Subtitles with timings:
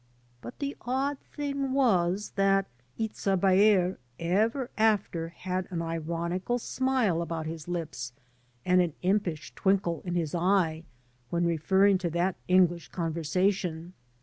[0.41, 2.65] But the odd thing was that
[2.97, 8.11] Itza Baer ever after had an ironical smile about his lips
[8.65, 10.85] and an impish twinkle in his eye
[11.29, 13.93] when referring to that English conversation.